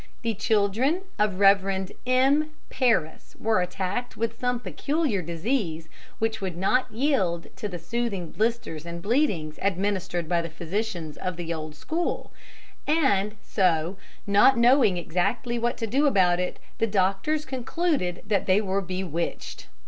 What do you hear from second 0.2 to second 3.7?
The children of Rev. Mr. Parris were